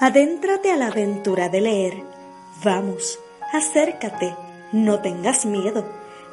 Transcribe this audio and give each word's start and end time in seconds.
Adéntrate 0.00 0.70
a 0.70 0.76
la 0.76 0.88
aventura 0.88 1.48
de 1.48 1.60
leer. 1.60 2.02
Vamos, 2.62 3.18
acércate, 3.52 4.34
no 4.72 5.00
tengas 5.00 5.44
miedo. 5.44 5.84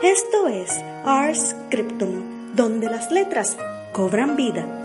Esto 0.04 0.48
es 0.48 0.84
Ars 1.04 1.56
Scriptum, 1.68 2.56
donde 2.56 2.90
las 2.90 3.12
letras 3.12 3.58
cobran 3.92 4.36
vida 4.36 4.85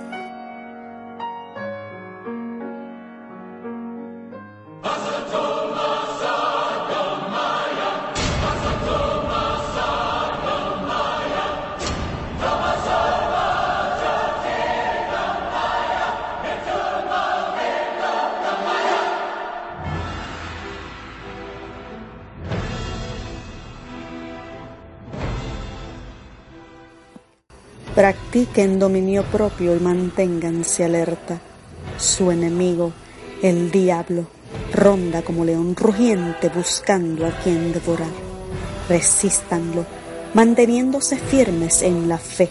Practiquen 27.94 28.78
dominio 28.78 29.24
propio 29.24 29.74
y 29.74 29.80
manténganse 29.80 30.84
alerta. 30.84 31.40
Su 31.98 32.30
enemigo, 32.30 32.92
el 33.42 33.72
diablo, 33.72 34.26
ronda 34.72 35.22
como 35.22 35.44
león 35.44 35.74
rugiente 35.74 36.50
buscando 36.50 37.26
a 37.26 37.32
quien 37.32 37.72
devorar. 37.72 38.12
Resístanlo, 38.88 39.84
manteniéndose 40.34 41.16
firmes 41.16 41.82
en 41.82 42.08
la 42.08 42.18
fe, 42.18 42.48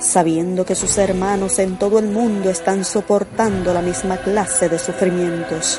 sabiendo 0.00 0.64
que 0.64 0.74
sus 0.74 0.96
hermanos 0.96 1.58
en 1.58 1.76
todo 1.76 1.98
el 1.98 2.06
mundo 2.06 2.48
están 2.48 2.86
soportando 2.86 3.74
la 3.74 3.82
misma 3.82 4.16
clase 4.16 4.70
de 4.70 4.78
sufrimientos. 4.78 5.78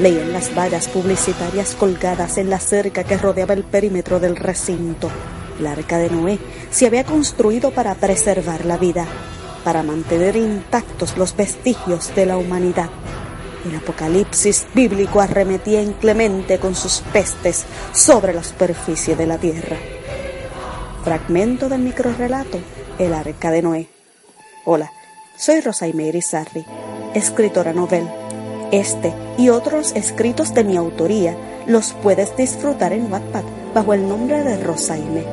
Leían 0.00 0.32
las 0.32 0.52
vallas 0.52 0.88
publicitarias 0.88 1.76
colgadas 1.76 2.38
en 2.38 2.50
la 2.50 2.58
cerca 2.58 3.04
que 3.04 3.16
rodeaba 3.16 3.54
el 3.54 3.62
perímetro 3.62 4.18
del 4.18 4.34
recinto 4.34 5.10
la 5.60 5.72
arca 5.72 5.98
de 5.98 6.10
Noé 6.10 6.38
se 6.70 6.86
había 6.86 7.04
construido 7.04 7.70
para 7.70 7.94
preservar 7.94 8.64
la 8.64 8.76
vida, 8.76 9.06
para 9.64 9.82
mantener 9.82 10.36
intactos 10.36 11.16
los 11.16 11.36
vestigios 11.36 12.14
de 12.14 12.26
la 12.26 12.36
humanidad. 12.36 12.90
El 13.68 13.76
apocalipsis 13.76 14.66
bíblico 14.74 15.20
arremetía 15.20 15.82
inclemente 15.82 16.58
con 16.58 16.74
sus 16.74 17.00
pestes 17.12 17.64
sobre 17.92 18.34
la 18.34 18.42
superficie 18.42 19.14
de 19.14 19.26
la 19.26 19.38
tierra. 19.38 19.76
Fragmento 21.04 21.68
del 21.68 21.80
microrelato 21.80 22.58
El 22.98 23.14
arca 23.14 23.50
de 23.50 23.62
Noé. 23.62 23.88
Hola, 24.64 24.90
soy 25.36 25.60
Rosaime 25.60 26.06
Irizarry, 26.06 26.64
escritora 27.14 27.72
novel. 27.72 28.08
Este 28.72 29.12
y 29.38 29.50
otros 29.50 29.92
escritos 29.94 30.54
de 30.54 30.64
mi 30.64 30.76
autoría 30.76 31.36
los 31.66 31.92
puedes 31.94 32.36
disfrutar 32.36 32.92
en 32.92 33.12
Wattpad 33.12 33.42
bajo 33.74 33.94
el 33.94 34.08
nombre 34.08 34.42
de 34.42 34.62
Rosaime. 34.62 35.24